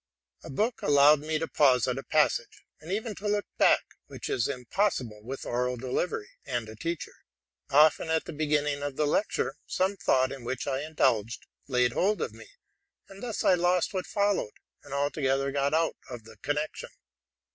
[0.43, 3.83] A book allowed me to pause at a pas sage, and even to look back,
[4.07, 7.13] which is impossible with oral delivery and a teacher.
[7.69, 11.91] Often, at the beginning of the lec ture, some thought in which I indulged laid
[11.93, 12.47] hold of me;
[13.09, 14.53] and thus I lost what followed,
[14.83, 16.89] and altogether got out of the con nection.